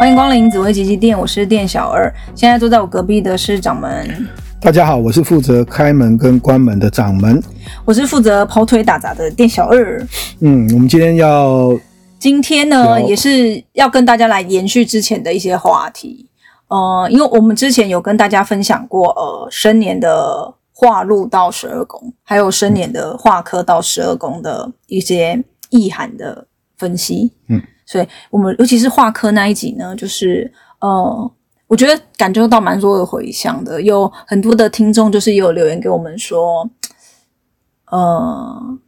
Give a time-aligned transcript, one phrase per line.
[0.00, 2.10] 欢迎光临紫薇吉吉店，我是店小二。
[2.34, 4.26] 现在坐在我隔壁的是掌门。
[4.58, 7.38] 大家好，我是负责开门跟关门的掌门。
[7.84, 10.02] 我是负责跑腿打杂的店小二。
[10.38, 11.78] 嗯，我们今天要，
[12.18, 16.30] 今天呢也是要跟大家来延续之前的一些话题。
[16.68, 26.46] 呃，因为我们之前有跟大家分享过，呃，生年的化禄到十二宫，还有生年的化科到十二宫的一些意涵的
[26.78, 27.32] 分析。
[27.48, 27.60] 嗯。
[27.90, 30.48] 所以我们尤其是画科那一集呢，就是
[30.78, 31.30] 呃，
[31.66, 36.70] 我觉得感觉到蛮多的回响的，有很多的听众就是也有留言给我们说，
[37.90, 38.78] 呃，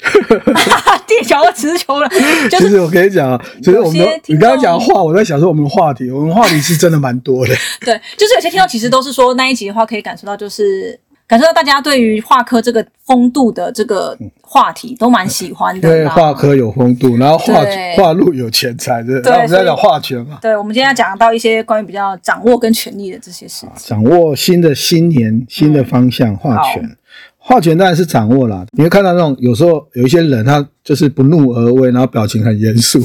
[1.08, 2.06] 店小二词穷了。
[2.52, 7.54] 就是、其实我跟你讲，其实我们你刚刚讲话，我在想说我们的话题，我们话题是真的蛮多的。
[7.80, 11.00] 对，就是有些听众其实都是说那一集的话，可以感受到就是。
[11.28, 15.86] 感受到大家对于化科这个风度的这个话题都蛮喜欢的。
[15.86, 17.60] 对，化科有风度，然后化
[17.98, 19.20] 化禄有钱财，对。
[19.20, 20.38] 对，我们在讲画权嘛。
[20.40, 23.70] 对，我们今天要讲到一些关于比较掌握跟权力的这些事情。
[23.76, 26.96] 掌握新的新年新的方向，画权，
[27.36, 28.64] 画权当然是掌握了。
[28.72, 32.98] 你会看到那种有时候有一些人，他就是不怒而威，然后表情很严肃。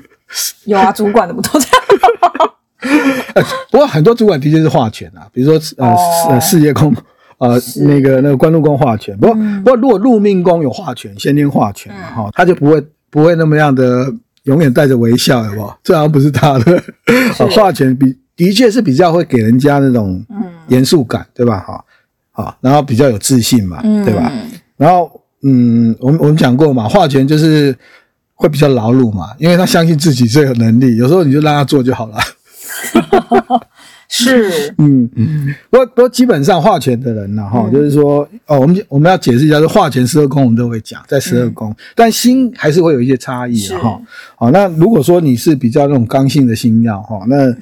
[0.66, 3.40] 有啊，主管的不都这样？
[3.70, 5.96] 不过很多主管的确是画权啊，比如说呃
[6.28, 6.94] 呃事业宫。
[7.38, 14.12] 呃，那个那个官禄宫化权，不过、嗯、不过如果禄命宫有化权，先天化权嘛哈、嗯，他就不会不会那么样的
[14.44, 15.78] 永远带着微笑，好不好？
[15.82, 16.82] 这好像不是他的。
[17.50, 20.24] 化权，比的确是比较会给人家那种
[20.68, 21.58] 严肃感，对吧？
[21.60, 21.84] 哈，
[22.32, 24.30] 好，然后比较有自信嘛，对吧？
[24.32, 25.10] 嗯、然后
[25.42, 27.76] 嗯，我们我们讲过嘛，化权就是
[28.34, 32.18] 会比较劳碌嘛，因为他相信自己最有能力，有时候你就让他做就好了。
[34.16, 44.00] 是，嗯嗯，不过不过基本上化权的人呢，哈、嗯，就是说，哦，我们我们要解释一下，就化权十二宫我们都会讲，在十二宫，但星还是会有一些差异的哈。
[44.36, 47.52] 好，那如果说你是比较那种刚性的星曜哈，那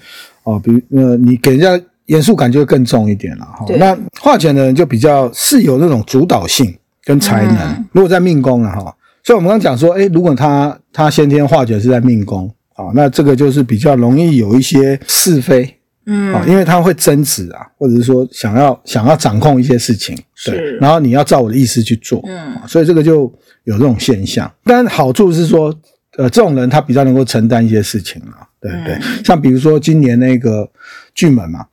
[0.42, 3.64] 哦，比如呃，你给人家严肃感就会更重一点了哈。
[3.78, 15.78] 那化权的人就比较是有那种主导性跟才能，嗯、如果在命宫了哈，所以我们刚刚讲说，诶，如果他他先天化权是在命宫啊，那这个就是比较容易有一些是非。
[16.06, 23.32] 嗯，啊因为他会争执啊，或者是说想要想要掌控一些事情，对，然后你要照我的意思去做，嗯，所以这个就
[23.64, 24.52] 有这种现象。
[24.64, 25.74] 但好处是说，
[26.16, 28.98] 呃，这种人他比较能够承担一些事情啊，对不对？
[29.24, 30.68] 像比如说今年那个
[31.14, 31.66] 巨门嘛，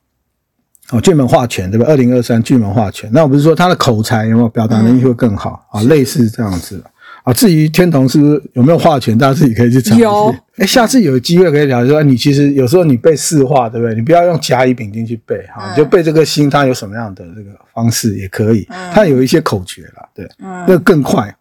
[0.90, 1.86] 哦，巨门化权对吧？
[1.88, 5.82] 二零二三巨门化权，那我不是说他的口才有没有表达能力会更好啊？
[5.82, 6.82] 类似这样子。
[7.24, 9.94] 啊，至于天童是不是有没有化权，大家自己可以去查。
[9.96, 13.94] 有，哎，下次有机会可以聊，说你其实有时候你背四化，对不对？
[13.94, 18.66] 你不要用甲乙丙丁去背哈、嗯，你就背这个心，它有什么样的这个方式也可以。
[18.70, 21.34] 嗯、它有一些口诀啦，对，嗯、那更快。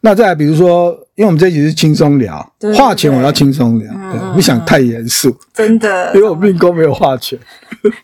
[0.00, 5.36] 那再来，比如说，因为我们这一集是轻松聊，化权我要轻松聊，对，不、嗯、想太严肃。
[5.52, 7.36] 真的，因为我命宫没有化权，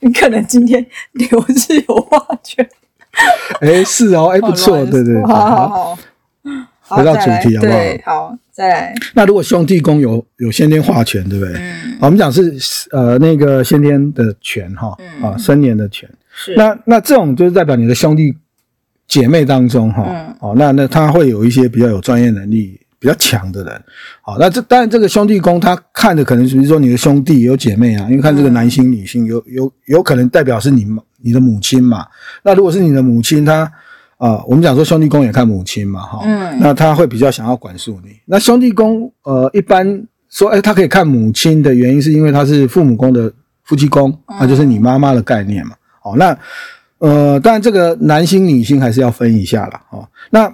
[0.00, 2.69] 你可能今天流是有化权。
[3.60, 5.98] 哎，是哦，哎，不错，对对对，好好好。
[6.84, 7.78] 回到主题好不好？
[7.78, 8.94] 对，好，再来。
[9.15, 11.54] 那如果兄弟宫有有先天化权，对不对？
[11.54, 11.97] 嗯。
[12.00, 12.54] 我们讲是
[12.91, 16.09] 呃那个先天的权哈，嗯、啊生年的权。
[16.34, 16.54] 是。
[16.56, 18.37] 那那这种就是代表你的兄弟
[19.06, 20.37] 姐妹当中哈，嗯。
[20.41, 23.84] 哦，那那他会有一些比较有专业能力比较强的人。
[24.21, 30.87] 好，那这当然这个兄弟宫他看的可能是比如说你的兄弟有姐妹啊，因为看这个男性女性有有有可能代表是你
[31.22, 32.06] 你的母亲嘛。
[32.42, 33.72] 那如果是你的母亲，他。
[34.22, 38.10] 啊、呃，我们讲说兄弟宫也看母亲嘛，哈，嗯，那他会比较想要管束你。
[38.27, 43.33] 那兄弟宫，呃，一般说，哎，他可以看母亲的原因，是因为他是父母宫的
[43.65, 45.72] 夫妻宫，那就是你妈妈的概念嘛。
[46.05, 46.38] 哦，那，
[46.99, 49.81] 呃，当然这个男星女星还是要分一下了。
[49.91, 50.49] 哦，那，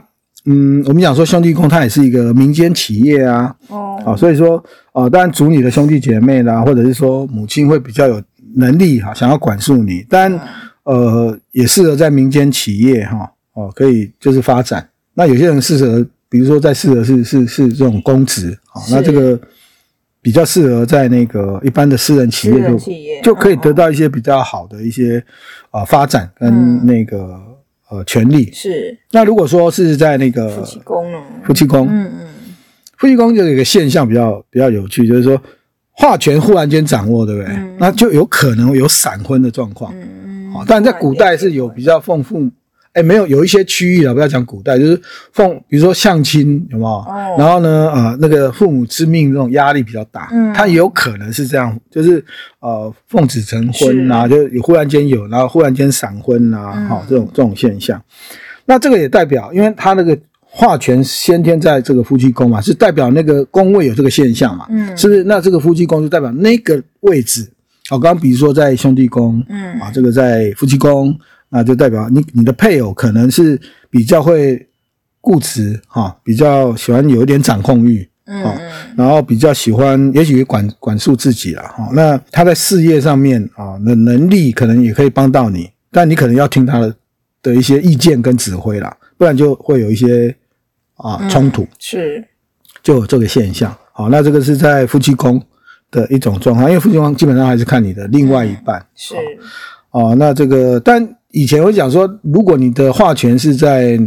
[0.46, 4.56] 嗯，我们讲说兄弟宫，它也是一个民间企业啊，哦，啊，所以说，
[4.94, 8.22] 啊、呃，当然主你的兄弟姐妹啦，或者是说母亲会比较有
[8.56, 10.32] 能力哈，想要管束你，但，
[10.84, 13.18] 呃，也适合在民间企业哈。
[13.18, 13.28] 哦，
[13.74, 14.86] 可以就是发展。
[15.14, 19.36] 那有些人适合，比如说在适合是是是这种公职啊，那这个
[20.22, 22.78] 比较适合在那个一般的私人企业就
[23.22, 25.18] 就可以得到一些比较好的一些
[25.70, 27.18] 啊、呃、发展跟那个、
[27.90, 28.52] 嗯、呃权利。
[28.52, 28.96] 是。
[29.10, 31.18] 那如果说是在那个夫妻宫呢？
[31.44, 32.26] 夫妻宫，嗯嗯，
[32.96, 35.40] 夫妻宫就有一个现象比较比较有趣，就是说
[35.92, 37.52] 化权忽然间掌握，对不对？
[37.54, 39.92] 嗯、那就有可能有闪婚的状况。
[39.96, 40.52] 嗯嗯。
[40.52, 42.48] 好，但在古代是有比较丰富。
[42.98, 45.00] 哎，没有，有一些区域啊，不要讲古代，就是
[45.32, 46.90] 奉，比如说相亲，有没有？
[46.90, 47.36] 哦。
[47.38, 52.24] 然后呢，啊、呃，那个父母之命这种压力比较大，嗯，他也有可能是这样，就是
[52.58, 58.02] 呃，奉子成婚啊，就忽然间有，然后忽然间闪婚啊，好、嗯哦，这种这种现象。
[58.66, 64.66] 那这个也代表，因为他那个化权先天在这个夫妻宫嘛，是代表那个宫位有这个现象嘛？
[64.70, 65.22] 嗯，是不是？
[65.22, 67.48] 那这个夫妻宫就代表那个位置。
[67.88, 71.16] 好，刚刚比如说在兄弟宫，嗯，啊，这个在夫妻宫，
[71.48, 73.60] 那就代表你你的配偶可能是
[73.90, 74.68] 比较会
[75.20, 78.56] 固执哈，比较喜欢有一点掌控欲，嗯，
[78.96, 81.88] 然后比较喜欢也许管管束自己了哈。
[81.92, 86.94] 那他在事业上面啊的能力可能也可以帮到你，但你可能要听他的
[87.42, 90.34] 的一些意见跟指挥啦，不然就会有一些。
[91.00, 92.24] 啊，冲突、嗯、是，
[92.82, 93.72] 就有这个现象。
[93.92, 95.40] 好，那这个是在夫妻宫
[95.92, 98.80] 的一种状况，因为夫妻宫基本上还是看你的另外一半。
[98.80, 99.14] 嗯、是，
[99.92, 103.98] 哦，那这个，但以前我讲说，如果你的化权是在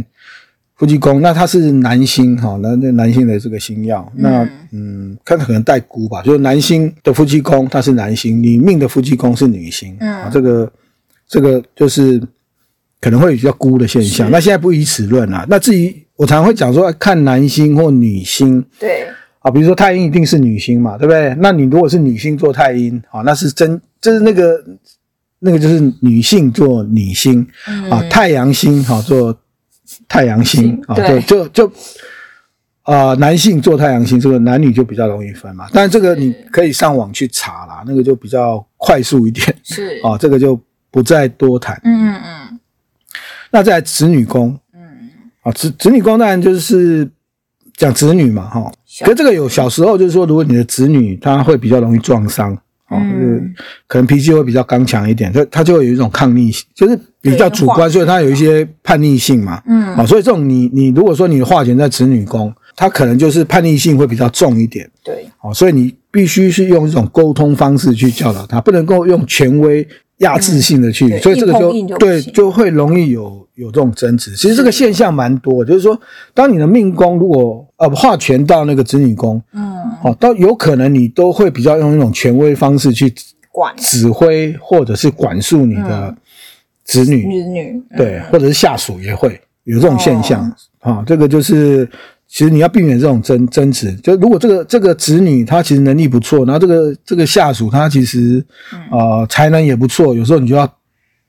[0.74, 10.72] 夫妻宫，那它是男星，哈，那那男性的这个星曜，嗯那嗯，看他可能带孤吧，就是男星的夫妻宫它是男星，你命的夫妻宫是女星，嗯，啊，这个
[11.28, 12.20] 这个就是
[13.00, 14.30] 可能会比较孤的现象。
[14.30, 15.94] 那现在不以此论啊，那至于。
[16.14, 19.06] 我常会讲说，看男星或女星，对
[19.40, 21.34] 啊，比如说太阴一定是女星嘛，对不对？
[21.40, 24.62] 那你如果是女星做太阴，啊，那是真，就是那个
[25.44, 29.36] 那个就是女性做女星，嗯、啊，太阳星哈做
[30.08, 31.66] 太阳星啊，对，就就
[32.82, 35.68] 啊、呃，男性做太阳星，这个男女就比较容易分嘛。
[35.72, 40.58] 但这个你可以上网去查啦，那个就比较快速一点，是 啊，这个就
[40.90, 41.80] 不再多谈。
[41.84, 42.60] 嗯嗯嗯。
[43.50, 44.56] 那在子女宫。
[44.72, 45.10] 嗯
[45.42, 47.10] 啊，子子女宫当然就是
[47.76, 48.72] 讲子女嘛，哈。
[49.00, 52.56] 可是这个有小时候就是说，如果你的子女他会比较容易撞伤，
[52.92, 53.52] 啊、嗯，就是
[53.86, 59.62] 可能脾气会比较刚强一点，就他就会有一种抗逆性，就是比较主观，所以他有一些叛逆性嘛。
[59.66, 59.82] 嗯。
[59.94, 64.88] 啊，所以这种你你如果说你的化权在子女宫，他可能就是叛逆性会比较重一点。
[65.02, 65.26] 对。
[65.40, 69.86] 哦，所以你必须是用一种沟通方式去教导他，不能够用权威。
[70.18, 74.36] 压制性的去，嗯、所以这个就，就对，就会容易有有这种争执。
[74.36, 76.00] 其实这个现象蛮多，就是说，
[76.32, 83.12] 当你的命宫如果呃化权到那个子女宫，嗯，哦，都有可能你都会比较用一种权威方式去
[83.50, 83.74] 管。
[83.76, 86.16] 指挥或者是管束你的
[86.84, 91.02] 子女，子女对，或者是下属也会有这种现象啊。
[91.06, 91.88] 这个就是。
[92.34, 98.42] 其实你要避免这种争争执，就如果这个这个子女他其实能力不错，然后这个这个下属他其实
[98.90, 100.66] 呃才能也不错，有时候你就要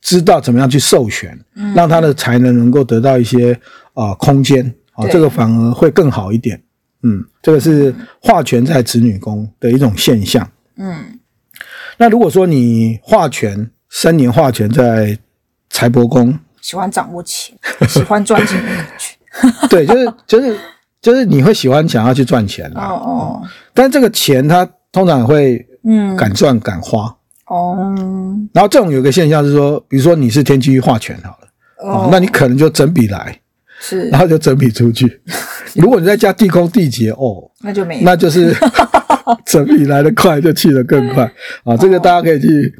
[0.02, 1.38] 知道怎么样去授权，
[1.76, 3.52] 让他的才能能够得到一些
[3.94, 6.62] 啊、呃、空间啊、呃，这个反而会更好一点。
[7.04, 10.50] 嗯，这个是化权在子女宫的一种现象。
[10.78, 11.20] 嗯，
[11.98, 15.18] 那如果说你化权三年化权在
[15.70, 17.56] 财帛宫，喜欢掌握钱，
[17.88, 19.68] 喜欢赚钱的。
[19.70, 20.58] 对，就是就是。
[21.04, 23.44] 就是你会喜欢想要去赚钱哦哦，
[23.74, 26.16] 但这个钱它通常会嗯。
[26.16, 27.14] 敢赚敢花。
[27.48, 27.94] 哦，
[28.54, 31.48] 然后这种有个现象是说，比如说你是天机化权好了
[31.86, 33.38] 哦，那你可能就整笔来
[33.84, 35.20] 是，然后就整笔出去。
[35.76, 38.56] 如果你再加地空地劫哦，那就没，那就是
[39.46, 41.30] 整笔来得快，就去得更快
[41.66, 41.76] 啊。
[41.76, 42.74] 这个大家可以去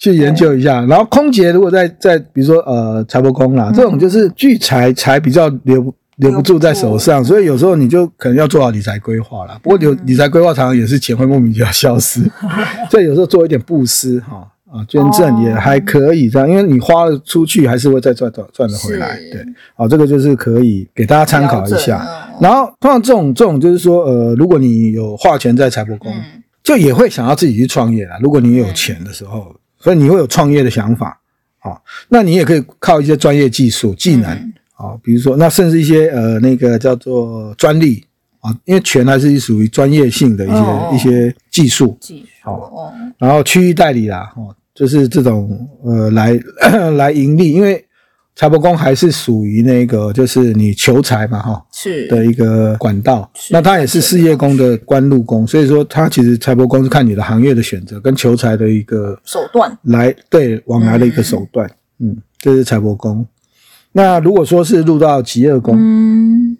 [0.00, 0.84] 去研究一下。
[0.86, 5.94] 然后空劫如果在在比如说呃财帛宫啦，这种就是聚财财比较留。
[6.16, 9.58] 留不住在手上，所以有时候你就可能要做好理财规划啦。
[9.62, 12.20] 不过有理财规划，常常也是钱会莫名其妙消失。
[12.90, 19.16] 所以有时候做一点布施，哈啊捐赠也还可以这样，因为你花了出去，还是会再赚赚赚得回来。
[19.32, 19.44] 对，
[19.74, 22.06] 好，这个就是可以给大家参考一下。
[22.40, 26.12] 然后通常这种这种就是说，呃，如果你有化权在财帛宫，
[26.62, 28.16] 就也会想要自己去创业啦。
[28.22, 31.20] 如果你有钱的时候，所以你会有创业的想法，
[31.58, 34.52] 好，那你也可以靠一些专业技术技能。
[34.80, 38.02] 啊，比如说，那甚至一些呃，那个叫做专利
[38.40, 46.40] 啊，因为权还是属于专业性的一些、哦、一些技术，技术好，哦，然后区域代理啦，哦，就是这种呃，来
[46.96, 47.84] 来盈利，因为
[48.34, 53.30] 财帛宫还是属于那个，就是你求财嘛，哈，是的一个管道。
[53.50, 61.68] 那它也是事业宫的官禄宫，所以说它其实财帛宫是看你的行业的选择跟求财的一个手段，来对往来的一个手段，
[61.98, 63.26] 嗯，嗯，这是财帛宫。
[63.92, 66.56] 那如果说是入到极恶宫，嗯，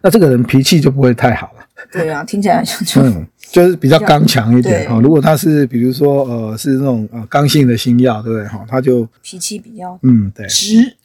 [0.00, 1.66] 那这个人脾气就不会太好了。
[1.92, 4.98] 对啊，听起来像嗯，就是比较刚强一点哈。
[5.00, 8.64] 如果他是比如说呃是那种呃刚性的星曜，对不对哈？
[8.68, 10.96] 他就脾气比较嗯对直。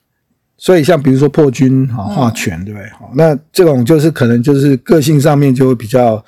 [0.58, 3.10] 所以像比如说破军哈化权，对不对哈？
[3.16, 6.24] 那这种就是可能就是个性上面就会比较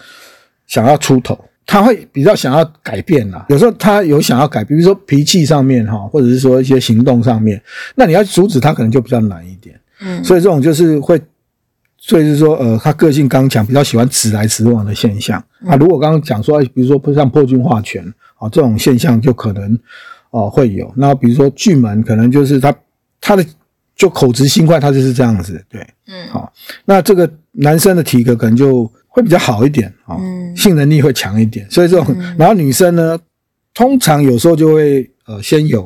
[0.68, 1.40] 想要出头。
[1.68, 7.60] 他会比较想要改变啦，有时候他有想要改，比如说脾气上面哈，或者是说一些行动上面，
[7.96, 9.75] 那你要阻止他可能就比较难一点。
[10.02, 11.20] 嗯，所以这种就是会，
[12.07, 15.43] 所以是说呃，他个性刚强，比较喜欢直来直往的现象。
[15.65, 18.05] 啊，如果刚刚讲说，比如说像破军化权
[18.38, 19.75] 啊这种现象就可能
[20.29, 20.93] 哦会有。
[20.95, 22.71] 那比如说巨门可能就是他
[23.19, 23.43] 他的
[23.95, 26.53] 就口直心快，他就是这样子，对，嗯，好，
[26.85, 33.17] 那这个男生的体格可能就会比较好一点啊，嗯，性能力会强一点，所以这种，嗯、然后女生呢，
[33.74, 35.85] 通常有时候就会呃先有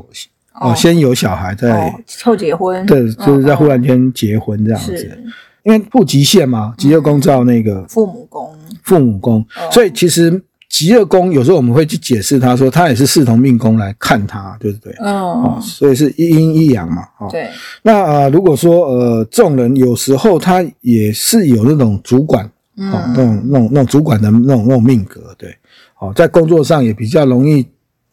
[0.56, 5.24] 哦、呃、先有小孩再凑、哦、结婚，对，就是在忽然间结婚这样子，
[5.64, 10.42] 因为不极线嘛，极乐宫照那个父母宫，父母宫，所以其实。
[10.72, 14.96] 极乐宫有时候我们会去解释，他说他也是视同命宫来看他，对不对？
[15.00, 17.02] 嗯、哦，所以是一阴一阳嘛。
[17.18, 17.50] 哦、对。
[17.82, 22.48] 那呃，如果说呃，这种人有时候他也是有那种主管，
[22.78, 25.50] 嗯、哦，那种那种那种主管的那种那种命格，对。
[25.98, 27.66] 哦，在工作上也比较容易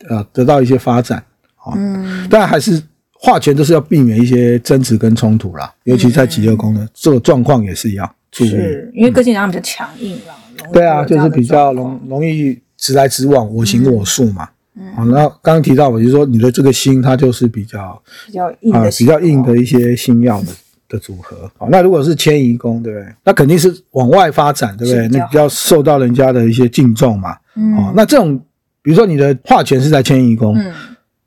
[0.08, 1.22] 呃得到一些发展。
[1.62, 2.26] 哦、嗯。
[2.30, 2.82] 但还是
[3.18, 10.34] 化权都是要避免一些争执跟冲突啦，尤其在疾厄宫的这个状况也是要注意，是因为个性上比较强硬啦。
[10.72, 14.48] 对啊，就是比较容容易直来直往，我行我素嘛。
[14.74, 20.48] 嗯，好，那刚刚提到我就是说你的这个星，它就是比较比较硬的、啊、比较硬的一些星曜的
[20.88, 21.50] 的组合。
[21.56, 23.06] 好，那如果是迁移宫，对不对？
[23.24, 25.08] 那肯定是往外发展，对不对？
[25.08, 27.36] 那比较受到人家的一些敬重嘛。
[27.54, 28.38] 嗯，哦，那这种
[28.82, 30.72] 比如说你的化权是在迁移宫，嗯，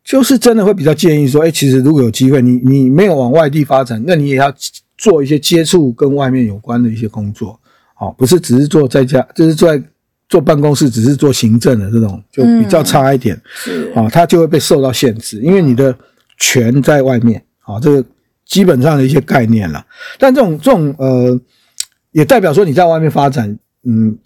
[0.10, 4.52] 就是真的会比较建议说，哎，其实如果有机会，你你没有往外地发展，那你也要
[4.98, 7.60] 做一些接触跟外面有关的一些工作。
[8.00, 9.84] 哦，不是只是做在家，就是坐在
[10.28, 13.36] 坐办公室，只是做行政的这种，就比较差一点。
[13.36, 15.96] 嗯、是啊，他就会被受到限制，因为你的
[16.40, 17.40] 权在外面。
[17.60, 18.04] 啊，这个
[18.48, 19.86] 基本上的一些概念了。
[20.18, 21.40] 但这种这种呃，
[22.14, 24.18] 也代表说你在外面发展，嗯，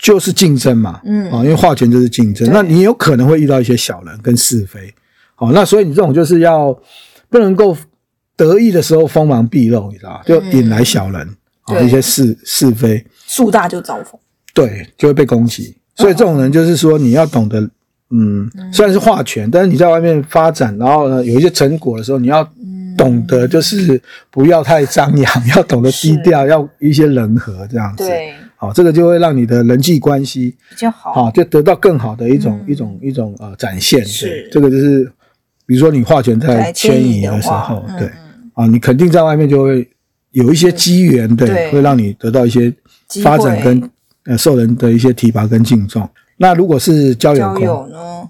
[0.00, 0.98] 就是竞争嘛。
[1.04, 4.94] 嗯啊，因为化权就是竞争，那你有可能会遇到一些小人跟是非。
[5.36, 6.76] 好，那所以你这种就是要
[7.30, 7.76] 不能够
[8.36, 10.22] 得意的时候锋芒毕露，你知道吧？
[10.26, 11.22] 就引来小人。
[11.22, 14.16] 嗯啊，一些是是非，树大就招风，
[14.54, 15.76] 对，就会被攻击。
[15.96, 17.60] 所以这种人就是说，你要懂得，
[18.10, 22.48] 嗯，虽然是话权，但是你在外面发展，然后呢，有一些成果的时候，你要
[22.96, 24.00] 懂得就是
[24.30, 28.06] 不要太张扬， 要懂得低调，要一些人和这样子。
[28.06, 34.04] 对，好，这个就会让你的人际关系比较好，好，就得到更好的一种一种一种呃展现。
[34.04, 35.10] 是，这个就是，
[35.66, 38.08] 比如说你化权在迁移的时候，对，
[38.54, 39.86] 啊，你肯定在外面就会。
[40.32, 42.70] 有一些机缘，对，对，会让你得到一些
[43.22, 43.90] 发展跟
[44.26, 46.06] 呃受人的一些提拔跟敬重。
[46.36, 48.28] 那如果是交友宫呢？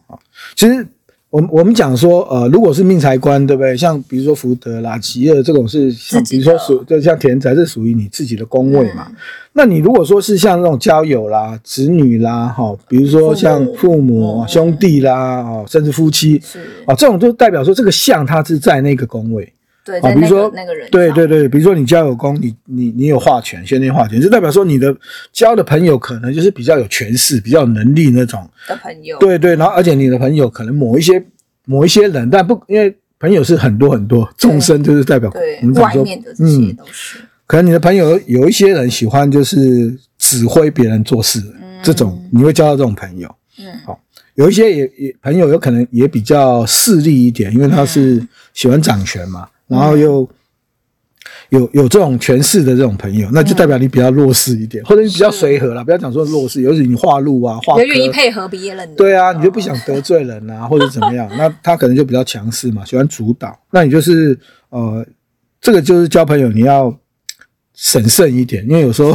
[0.54, 0.86] 其实
[1.28, 3.76] 我们我们讲说，呃，如果是命财官，对不对？
[3.76, 9.06] 像比如说福德啦、吉厄这种是，像比如说属就像田宅，是属于你自己的宫位嘛。
[9.10, 9.16] 嗯、
[9.52, 19.52] 那你如果说是像那种交友啦、子女啦，哈，比如说像父母、嗯、兄弟啦，哦，甚至夫妻，是啊，这种就代表说这个相它是在那个宫位。
[19.86, 24.92] 对，比如说那个人，对对对，比如说你交友宫，你你你有化权，先天化权，就代表说你的
[25.32, 29.16] 交的朋友可能就是比较有权势、比较有能力那种的朋友。
[29.18, 31.24] 对对，然后而且你的朋友可能某一些
[31.66, 35.30] 某一些人，但不因为朋友是很多很多，众生就是代表
[35.62, 36.04] 我们讲说，
[36.40, 36.76] 嗯，
[37.46, 41.40] 可能你的朋友有一些人喜欢就是指挥别人做事，
[41.80, 43.32] 这种你会交到这种朋友。
[43.60, 44.00] 嗯，好，
[44.34, 48.20] 有一些也也朋友有可能也比较势利一点，因为他是
[48.52, 49.46] 喜欢掌权嘛。
[49.66, 50.28] 然后又
[51.50, 58.94] 有有这种权势的这种朋友，那就代表你比较弱势一点，或者你比较随和啦，不要讲说弱势，尤其你话路啊，化科，愿意配合别人。
[58.94, 61.28] 对啊，你就不想得罪人啊， 或者怎么样？
[61.36, 63.58] 那他可能就比较强势嘛，喜欢主导。
[63.70, 64.38] 那你就是
[64.70, 65.06] 呃，
[65.60, 66.96] 这个就是交朋友，你要
[67.74, 69.14] 审慎一点，因为有时候。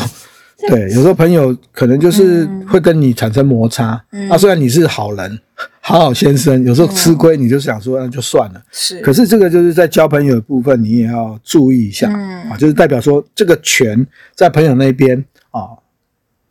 [0.67, 3.99] 对，有时候朋友可能就是会跟你产生摩擦。
[4.11, 5.39] 嗯，啊虽然你是好人，
[5.83, 8.63] 好好先生，有时候吃亏，你就想说那就算了。
[8.71, 12.07] 是，可是这个就是在交朋友的部分，你也要注意一下。
[12.07, 15.17] 嗯，啊，就是代表说这个权在朋友那边
[15.49, 15.61] 啊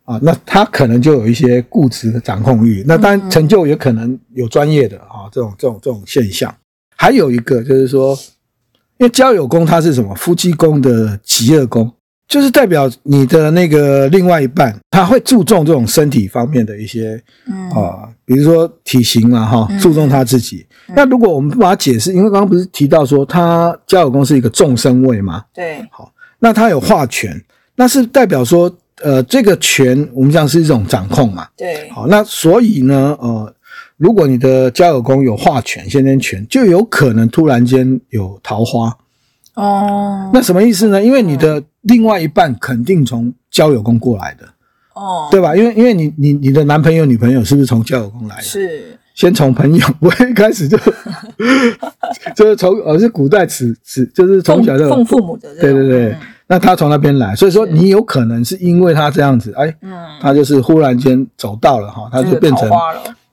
[0.04, 2.84] 啊，那他可能就有一些固执的掌控欲。
[2.86, 6.52] 那当然成就也可能有专业的啊，这种这种这种现象。
[6.96, 8.18] 还有一个就是说，
[8.98, 10.12] 因为交友宫它是什么？
[10.16, 11.92] 夫妻宫的极恶宫。
[12.28, 20.64] 就是代表你的那个另外一半，他会注重这种身体方面的一些，嗯啊，比如说体型嘛，哈，注重他自己。
[20.86, 27.44] 嗯、那如果我们不把它解释，因为刚刚不是提到说他交友宫是一个众生位嘛，对，好，那他有化权，
[27.74, 28.72] 那是代表说，
[29.02, 33.52] 呃，这个权我们讲是一种掌控嘛，对，好，那所以呢，呃，
[33.96, 38.96] 如果你的交友宫有化权、先天权，就有可能突然间有桃花。
[39.54, 41.02] 哦，那什么意思呢？
[41.02, 44.48] 因为你的另外一半肯定从交友宫过来的，
[45.00, 45.56] 哦，对吧？
[45.56, 48.42] 因为因为你你你的男朋友女朋友是不是从交友宫来的？
[48.42, 50.76] 是，先从朋友，我一开始就
[52.36, 56.14] 就是从而是古代此此就是从小就奉父母的，对对对。
[56.46, 62.68] 那他从那边来，所以说你有可能是因为他这样子，哎，嗯，他就是忽然间走到了哈，他就变成，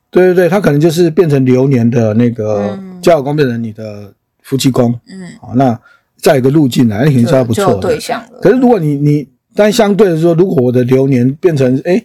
[0.10, 5.78] 对对对，他可能就是变成流年的那个交友宫变成你的夫妻宫，嗯，好那。
[6.20, 8.40] 再一个路径来，那肯定是要不错的对象了。
[8.42, 12.02] 可是如果你你，但相对的说，如果我的流年变成哎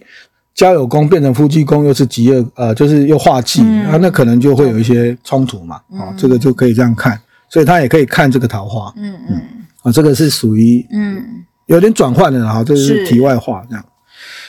[0.55, 5.75] 交友宫变成夫妻宫，又是疾厄，呃，就是又化忌，嗯、啊，那可能就会有一些冲突嘛。
[5.91, 7.19] 啊、这个就可以这样看，
[7.49, 8.91] 所以他也可以看这个桃花。
[8.97, 9.41] 嗯嗯。
[9.83, 11.23] 啊，这个是属于嗯
[11.67, 13.85] 有点转换的哈，这是题外话这样。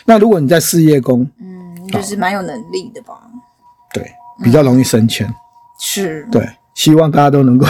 [0.06, 3.14] 那如果你在事业宫，嗯，就是蛮有能力的吧？
[3.92, 4.04] 对，
[4.42, 5.32] 比较容易升迁。
[5.78, 6.26] 是。
[6.30, 7.66] 对，希望大家都能够，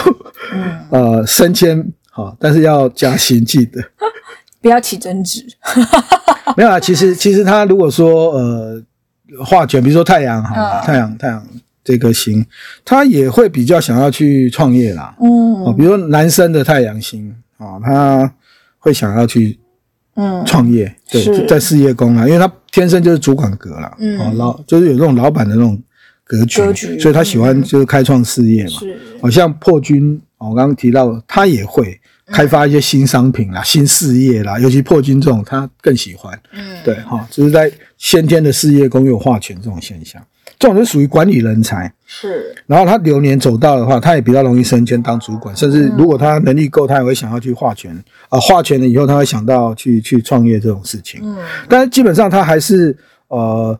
[0.53, 3.81] 嗯， 呃，升迁好，但是要加薪，记得
[4.65, 5.45] 不要起争执。
[6.57, 8.81] 没有啊，其实其实他如果说呃
[9.43, 11.47] 化卷，比如说太阳哈，太阳太阳
[11.83, 12.43] 这个星，
[12.83, 15.15] 他也会比较想要去创业啦。
[15.21, 17.31] 嗯，比如说男生的太阳星。
[17.57, 18.33] 啊，他
[18.79, 19.59] 会想要去
[20.15, 20.43] 嗯。
[20.45, 25.79] 创业，嗯、对，在事业宫啊，因为他天生就是主管格啦，嗯，啊老就是有这种老板的那种
[26.23, 40.21] 格局，格局，所以他喜欢就是开创事业嘛，是，好像破军，我刚刚提到他也会开发一些新商品啦、嗯、新事业啦，尤其破军这种他更喜欢，嗯，对哈，就是在先天的事业宫有化权这种现象。
[40.57, 42.55] 这种是属于管理人才，是。
[42.65, 47.93] 然后他流年走到的话，他也比较容易升迁当主管，甚至如果他能力够，他也会想要去化权
[48.29, 51.19] 啊，化权了以后，他会想到去去创业这种事情。
[51.23, 51.35] 嗯。
[51.67, 52.95] 但是基本上他还是
[53.27, 53.77] 呃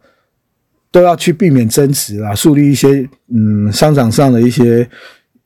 [0.92, 4.88] 都要去避免争执啊，树立一些嗯商场上的一些，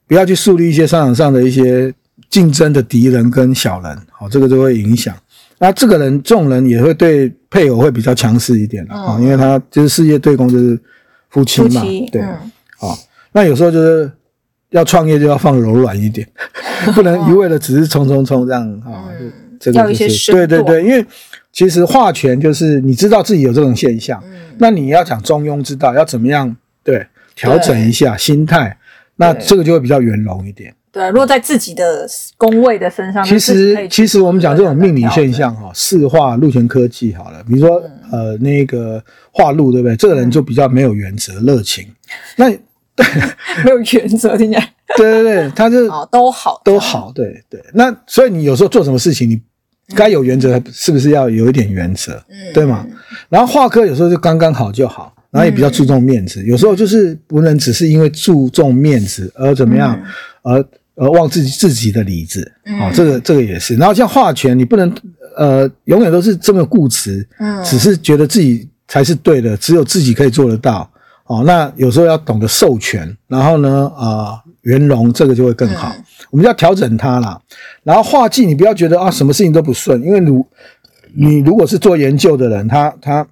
[0.08, 1.94] 不要去树立一些商场上的一些
[2.30, 5.16] 竞争的敌人跟小人，好，这个就会影响。
[5.58, 10.80] 那这个人这种人也会对配偶会比较强势一点啊，因为他就是事业对公就是。
[11.32, 12.52] 夫妻嘛，妻对，啊、嗯。
[12.80, 12.98] 哦，
[13.34, 14.12] 那有时候就是
[14.72, 16.28] 要创业就要放柔软一点，
[16.96, 19.06] 不能一味的只是冲冲冲这样啊，
[19.60, 21.06] 这个就是对对对，因为
[21.54, 27.06] 其实化权就是你知道自己有这种现象，嗯、那你要讲中庸之道，要怎么样对
[27.36, 28.76] 调整一下心态，
[29.18, 30.74] 那这个就会比较圆融一点。
[30.92, 37.80] 对，如果在自己的宫位的身上，其实其实我们讲这种命理现象哈，四化禄权科技好了，比如说、
[38.12, 39.96] 嗯、呃那个化禄对不对？
[39.96, 41.88] 这个人就比较没有原则、热情，
[42.38, 43.06] 那对
[43.64, 47.64] 没有原则，听起来对对对，他就哦都好都好，对对。
[47.74, 49.40] 那所以你有时候做什么事情，你
[49.96, 52.14] 该有原则，是不是要有一点原则？
[52.30, 52.86] 嗯，对吗？
[53.30, 60.00] 然后化科有时候就刚刚好就好，然后也比较注重面子，嗯、有时候就是不能只是因为注重面子而怎么样，
[60.44, 60.66] 嗯、而。
[61.02, 63.74] 而忘自己自己的理智，啊、哦，这个这个也是。
[63.78, 64.94] 然后像化权，你不能
[65.38, 70.92] 呃永远都是这么固执，嗯，只是觉得自己才是对的，只有自己可以做得到。
[71.28, 75.96] 哦，那有时候要懂得授权，然后呢，啊、呃，圆融这个就会更好。
[75.98, 77.40] 嗯、我们要调整它啦。
[77.82, 80.46] 然后化忌，你不要觉得啊，什么事情都不顺，因为如
[81.16, 83.26] 你如果是做研究的人，他他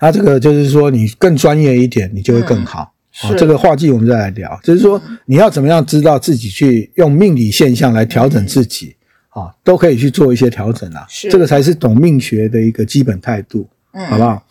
[0.00, 2.82] 他这个就是说你更专业一点，你就会更好。
[2.82, 8.94] 嗯好，这个化忌我们再来聊，就是说你要怎么样知道自己去用命理现象来调整自己，
[9.30, 11.04] 啊，都可以去做一些调整啊。
[11.08, 14.42] 是，这个才是懂命学的一个基本态度，嗯，好不好？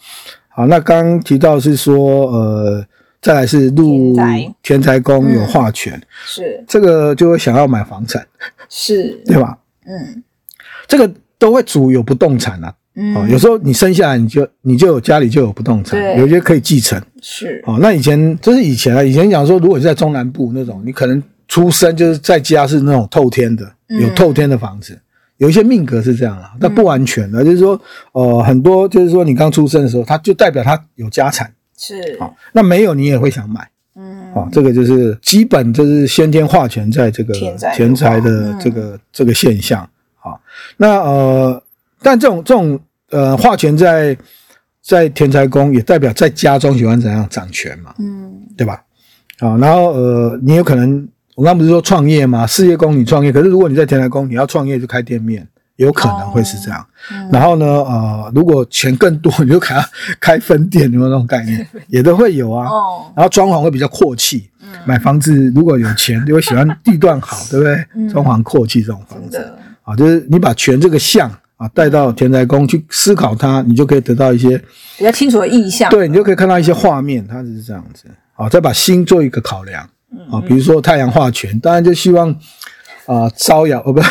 [0.50, 2.86] 好，那刚刚提到是说，呃，
[3.22, 4.16] 再来是入
[4.62, 8.28] 田财宫有化权，是这个就会想要买房产，
[8.68, 9.58] 是，对吧？
[9.86, 10.22] 嗯，
[10.86, 12.76] 这个都会主有不动产啊。
[13.16, 17.02] 哦，有时候你生下来你就你就有家里就有不动产，有些可以继承。
[17.22, 17.64] 是。
[17.66, 25.02] 哦，那以前这是以前啊，以前讲说，如果你在中南部那种，你可能出生就是在家是那种透天的，有透天的房子，嗯、
[25.38, 27.82] 有一些命格是这样啊，但不完全的，嗯、就是说，
[28.12, 32.18] 呃，很多就是说你刚出生的时候，他就代表他有家产，是。
[32.20, 40.40] 好、哦，那没有你也会想买，嗯，哦，这个就是基本就是先天化权在这个钱财的这个、嗯、这个现象，好、哦，
[40.76, 41.64] 那呃，
[42.02, 42.78] 但这种这种。
[43.12, 44.18] 呃，化权在
[44.82, 48.82] 在田财宫，也代表在家中喜欢怎样掌权嘛，嗯，对吧？
[49.40, 52.46] 啊，然后呃，你有可能，我刚刚不是说创业嘛？
[52.46, 56.80] 事业宫你创业，可是如果你在田财宫，你要创业就开店面，有可能会是这样。
[56.82, 59.76] 哦嗯、然后呢，呃，如果钱更多，你就开
[60.20, 61.66] 开分店，有没有那种概念？
[61.88, 62.68] 也都会有啊。
[62.68, 68.12] 哦，然后装潢会比较阔气，嗯、买房子如果有钱， 就会喜欢地段好，对不对？
[68.12, 69.38] 装潢阔气这种房子，
[69.84, 71.32] 啊、嗯，就是你把权这个相。
[71.60, 74.58] 啊，带到田宅宫去思考它，你就可以得到一些
[74.98, 75.92] 比较清楚的意象。
[75.92, 78.06] 对，你就可以看到一些画面，它是这样子。
[78.36, 79.84] 啊，再把心做一个考量。
[80.32, 82.34] 啊，比如说太阳化权，当然就希望
[83.06, 84.02] 啊招摇哦，不，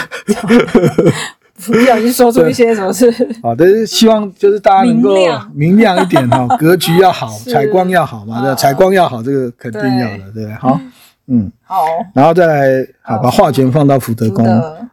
[1.72, 3.10] 不小心说出一些什么事。
[3.42, 5.16] 好的是希望就是大家能够
[5.54, 10.52] 明亮一点哈， 格局要好，采光要好嘛，对，采光要好，这个肯定要的，对不对？
[10.54, 10.80] 好，
[11.26, 11.82] 嗯，好，
[12.14, 14.46] 然后再来好把化权放到福德宫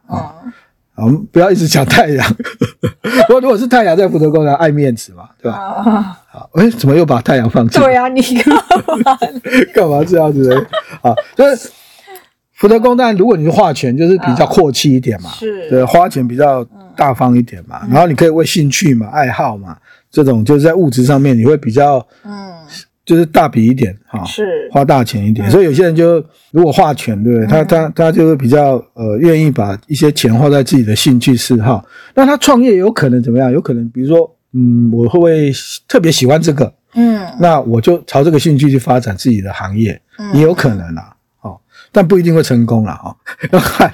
[0.06, 0.32] 啊。
[0.96, 2.36] 我们不要一直讲太阳。
[3.26, 6.16] 不过如果是太阳在福德宫呢，爱面子嘛，对吧？
[6.30, 7.78] 好，哎，怎么又把太阳放弃？
[7.78, 9.18] 对啊，你干嘛？
[9.74, 10.66] 干嘛这样子呢？
[11.02, 11.70] 啊，就是
[12.54, 16.64] 福德宫，当然如果你是化权，就是比较阔气一点嘛，是，对，花钱比较
[16.96, 19.76] 大方一点嘛，然后你可以为兴趣嘛、爱好嘛，
[20.10, 22.55] 这种就是在物质上面你会比较，嗯。
[23.06, 26.16] 就是大笔一点哈，是花大钱一点，所以有些人就
[26.50, 27.46] 如果花钱，对不对？
[27.46, 31.86] 他他他就是比较呃愿意把一些钱花在自己的兴趣嗜好。
[32.16, 33.52] 那他创业有可能怎么样？
[33.52, 35.52] 有可能比如说，嗯，我会不会
[35.86, 36.74] 特别喜欢这个？
[36.94, 40.00] 嗯，那我就朝这个兴趣去发展自己的行业，
[40.34, 41.14] 也有可能啦。
[41.42, 41.56] 哦，
[41.92, 43.00] 但不一定会成功啦。
[43.04, 43.14] 哦，
[43.52, 43.88] 要看，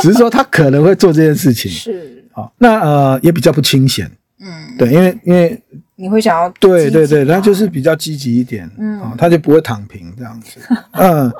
[0.00, 1.70] 只是说他可能会做这件事情。
[1.70, 4.10] 是，好，那呃也比较不清闲。
[4.40, 5.62] 嗯，对，因为因为。
[6.00, 10.58] 你会想要对对对，他就是比较积极一点，嗯，他就不会躺平这样子，
[10.92, 11.30] 嗯，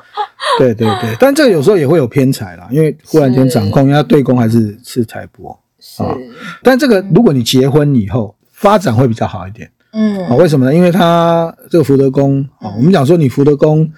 [0.59, 6.03] 对对对，但这个有时候也会有偏财啦，因为忽然间掌控，因为他对宫还是是财帛，是，
[6.61, 10.73] 但这个如果你结婚以后发展会比较好一点，嗯，啊，为什么呢？
[10.73, 13.91] 因为他这个福德宫啊，我们讲说你福德宫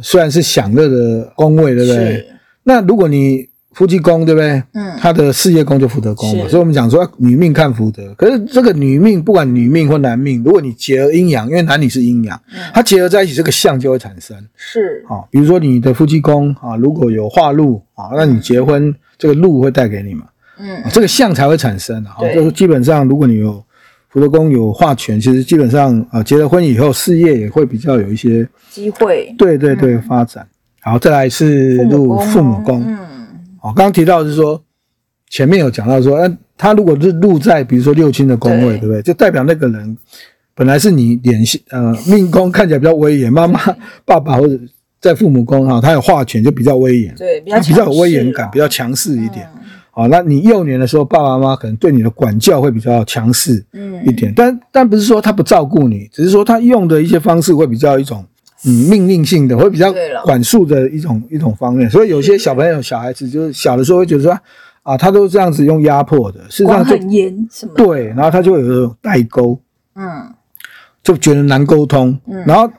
[0.00, 2.26] 虽然是享乐的宫位，对不对？
[2.62, 4.62] 那如果你夫妻宫对不对？
[4.72, 8.14] 嗯，他的事业宫就福德宫嘛，所以我们讲说女命看福德。
[8.14, 14.34] 可是这个女命，不管女命或男命，如果你结合阴阳，因为男女是阴阳，嗯，它结合在一起，这个相就会产生。
[14.56, 20.24] 是啊，比如说你的夫妻宫啊，如果有化禄啊，那你结婚，嗯，这个禄会带给你嘛？
[20.58, 22.16] 嗯，这个相才会产生啊。
[22.18, 23.62] 对就是基本上，如果你有
[24.08, 29.34] 福德宫有化权，其实基本上啊，结了婚以后，事业也会比较有一些机会。
[29.36, 30.48] 对对对，嗯，发展。
[30.80, 32.82] 好，再来是入父母宫。
[32.86, 32.96] 嗯。
[33.66, 34.62] 我刚刚提到的是说，
[35.28, 39.02] 前面有讲到说，哎，他如果是入在比如说六亲的宫位，对，不对？
[39.02, 39.96] 就代表那个人
[40.54, 43.60] 本来是你脸性呃命宫看起来比较威严，妈妈、
[44.06, 44.56] 爸爸或者
[45.00, 49.48] 在父母宫哈，他有化权就比较威严，对，比较比较有威严感，比较强势一点。
[49.90, 58.24] 好、嗯，那你幼年的时候，爸爸妈妈可能对你的管教会比较强势嗯一点，嗯、但但不是说他不照顾你，只是说他用的一些方式会比较一种。
[58.64, 59.92] 嗯，命令性的会比较
[60.24, 64.38] 管束的一种一种方面，所以有些小朋友、小孩子就是小的时候会觉得说
[64.82, 69.60] 啊，他都这样子用压迫的，事实上就很严，什么对，然后他就会有这种代沟，
[69.94, 70.32] 嗯，
[71.02, 72.70] 就觉得难沟通，嗯，然后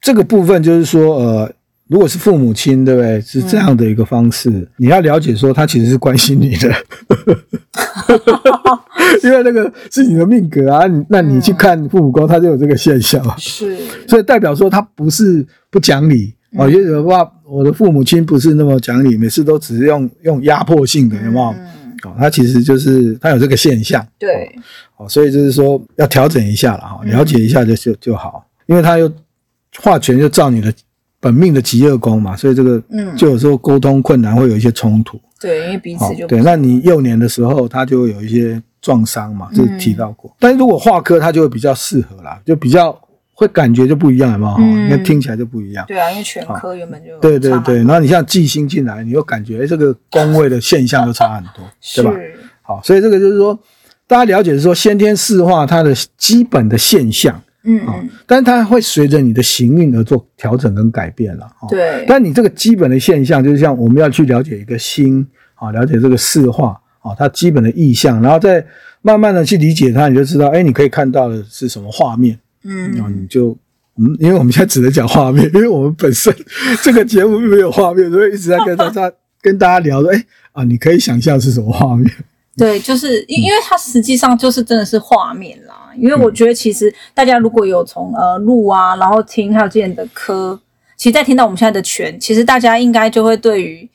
[0.00, 1.52] 这个部分就是说，呃。
[1.86, 3.20] 如果是父母亲，对不对？
[3.20, 6.72] 是这样的一个方式，嗯、你要了解说他其实是关心你的，
[9.22, 10.84] 因为那个是你的命格啊。
[11.08, 16.68] 那你去看父母宫，他就有这个现象，是，所以代表说他不是不讲理啊。
[16.68, 21.44] 有的话，我的父母亲不是那么讲理，每次都只是用用压迫性的，有没有？
[21.46, 24.50] 哦、嗯，他其实就是他有这个现象，对，
[24.96, 29.10] 哦，所以就是说要调整一下了哈，了解一下就就就好，因为他又
[29.80, 30.72] 化权就照你的。
[31.20, 35.18] 本命的极恶宫嘛，所以这个嗯，就有时候沟通困难，会有一些冲突。
[35.44, 36.40] 对，因为彼此就对。
[36.42, 40.34] 那你幼年的时候，他就会有一些撞伤嘛，这提到过。
[40.38, 42.98] 但是如果化科，他就会比较适合啦，就比较
[43.34, 44.58] 会感觉就不一样，有没有？
[44.58, 45.84] 因为听起来就不一样。
[45.86, 47.76] 对啊，因为全科原本就对对对。
[47.78, 52.12] 然后你像忌星进来，你又感觉哎，这个宫位的现象就差很多， 对吧？
[52.62, 53.58] 好，所以这个就是说，
[54.06, 57.38] 大家了解是说先天四化它的基本的现象。
[57.64, 61.50] 嗯，嗯，但是它会随着你的行运而做调整跟改变了。
[61.68, 68.64] 对，但你这个基本的现象，就是像我们要去了解一个星啊，了解这个四化啊，它基本的意象，然后再
[69.00, 72.38] 慢慢的去理解它，你就知道，哎，你可以看到的是什么画面。
[72.64, 73.56] 嗯，然后你就
[73.96, 76.34] 嗯，因为我们现在只能讲画面， 因为我们本身
[76.82, 82.10] 这个节目并没有画面，所以一直在跟大家跟大家聊说，哎啊，你可以想象是什么画面。
[82.56, 85.73] 对，就是因因为它实际上就是真的是画面啦。
[85.98, 90.58] 因为我觉得其实大家如果有从呃录啊，然后听还有之前的科，
[90.96, 93.88] 其实在听到我们现在的权，其实大家应该就会对于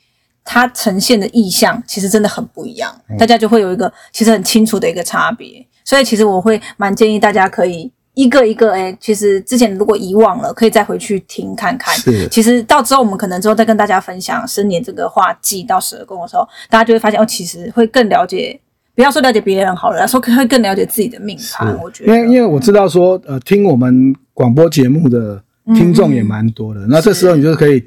[0.44, 2.94] 它呈现的意象，其实真的很不一样。
[3.18, 5.64] 大家就会有一个其实很清楚的一个差别。
[5.84, 11.94] 所以其实我会蛮建议大家可以一个一个诶，其实之前如果遗忘了，可以再回去听看看。
[11.96, 12.28] 是。
[12.28, 18.60] 其实到之后我们可能之后再跟大家分享生年这个化忌到十二宫的时候，大家就会发现哦，其实会更了解。
[19.00, 21.74] 不要说了解别人好了，说会更了解自己的命盘。
[21.82, 25.42] 我觉得，因为因为我知道说，呃，听我们广播节目的
[25.74, 26.82] 听众也蛮多的。
[26.82, 27.82] 嗯、那这时候你就可以，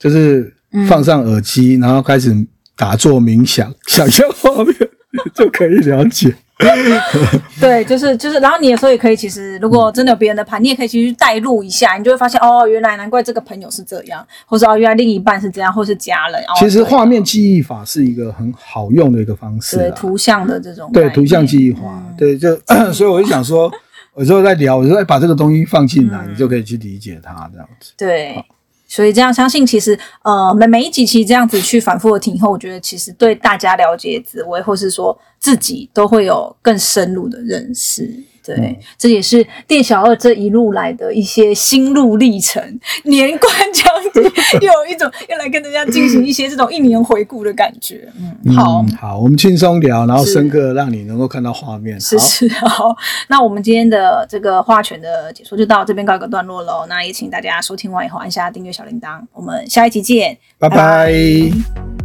[0.00, 0.52] 就是
[0.88, 2.34] 放上耳机，嗯、然后开始
[2.76, 4.74] 打坐冥想，想象画面，
[5.32, 6.34] 就可以了解。
[7.60, 16.42] 对，就是就是，然后你有时候也可以，其实如果真的有别人的盘，你也可以其实带入一下，你就会发现哦，原来难怪这个朋友是这样，或者哦，原来另一半是这样，或是家人。
[16.58, 22.56] 其实画面记忆法是一个很好用的一个方式，对图像的这种，对图像记忆法，对，就
[22.92, 23.70] 所以我就想说，
[24.16, 27.92] 有时候在聊，我就说把这个东西放进来，你就可以去理解它这样子。
[27.96, 28.44] 对。
[28.88, 38.12] 所以这样相信，其实呃每每一集其实这样子去反复的听以后，我觉得其实对大家了解紫薇或是说自己都会有更深入的认识。
[38.56, 42.62] 对，嗯、这也是店小二这一路来的一些心路历程。
[43.04, 44.22] 年关将近，
[44.60, 48.08] 又有一种又来跟大家进行一些这种一年回顾的感觉。
[48.44, 52.00] 嗯，好，嗯、好，我们轻松聊，然后深刻让你能够看到画面。
[52.00, 52.96] 是是， 好，
[53.28, 56.86] 那我们今天的这个画权的解说就到这边告一个段落喽。
[56.88, 60.76] 那也请大家收听完以后按下订阅小铃铛，我们下一集见，拜拜。
[60.76, 61.97] 拜拜。